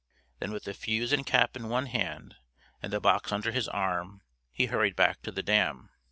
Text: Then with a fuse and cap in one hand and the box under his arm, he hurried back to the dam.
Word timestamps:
Then 0.39 0.51
with 0.51 0.67
a 0.67 0.73
fuse 0.73 1.11
and 1.13 1.23
cap 1.27 1.55
in 1.55 1.69
one 1.69 1.85
hand 1.85 2.35
and 2.81 2.91
the 2.91 2.99
box 2.99 3.31
under 3.31 3.51
his 3.51 3.67
arm, 3.67 4.23
he 4.51 4.65
hurried 4.65 4.95
back 4.95 5.21
to 5.21 5.31
the 5.31 5.43
dam. 5.43 5.91